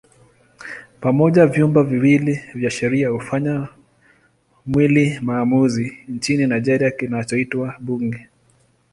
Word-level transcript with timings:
Pamoja 0.99 1.45
vyumba 1.47 1.83
viwili 1.83 2.41
vya 2.55 2.69
sheria 2.69 3.09
hufanya 3.09 3.67
mwili 4.65 5.19
maamuzi 5.21 5.97
nchini 6.07 6.47
Nigeria 6.47 6.91
kinachoitwa 6.91 7.75
Bunge. 7.79 8.27